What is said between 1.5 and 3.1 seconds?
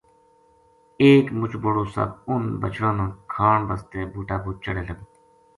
بڑو سپ اُنھ بچڑاں نا